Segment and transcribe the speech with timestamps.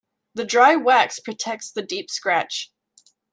[0.33, 2.71] The dry wax protects the deep scratch.